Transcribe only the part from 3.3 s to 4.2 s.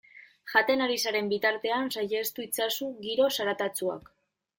zaratatsuak.